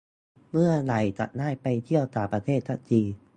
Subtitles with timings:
[0.51, 3.01] เมื่อไรจะได้ไปเที่ยวต่างประเทศสักที